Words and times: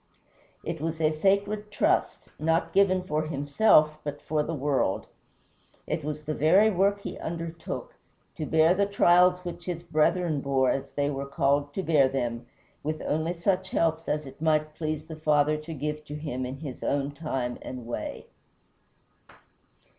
It 0.63 0.81
was 0.81 0.99
a 0.99 1.11
sacred 1.11 1.69
trust, 1.69 2.29
not 2.39 2.73
given 2.73 3.03
for 3.03 3.27
himself 3.27 3.99
but 4.03 4.19
for 4.19 4.41
the 4.41 4.51
world. 4.55 5.05
It 5.85 6.03
was 6.03 6.23
the 6.23 6.33
very 6.33 6.71
work 6.71 7.01
he 7.01 7.19
undertook, 7.19 7.93
to 8.35 8.47
bear 8.47 8.73
the 8.73 8.87
trials 8.87 9.45
which 9.45 9.65
his 9.65 9.83
brethren 9.83 10.41
bore 10.41 10.71
as 10.71 10.89
they 10.95 11.11
were 11.11 11.27
called 11.27 11.71
to 11.75 11.83
bear 11.83 12.09
them, 12.09 12.47
with 12.81 12.99
only 13.03 13.39
such 13.39 13.69
helps 13.69 14.07
as 14.09 14.25
it 14.25 14.41
might 14.41 14.73
please 14.73 15.05
the 15.05 15.15
Father 15.15 15.55
to 15.57 15.71
give 15.71 16.03
him 16.07 16.47
in 16.47 16.61
his 16.61 16.81
own 16.81 17.11
time 17.11 17.59
and 17.61 17.85
way. 17.85 18.25